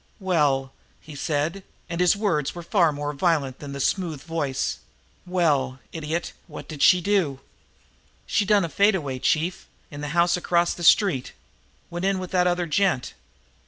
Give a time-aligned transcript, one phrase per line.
[0.19, 4.79] "Well," he said, and his words were far more violent than the smooth voice,
[5.27, 7.39] "well, idiot, what did she do?"
[8.25, 11.33] "She done a fade away, chief, in the house across the street.
[11.91, 13.13] Went in with that other gent."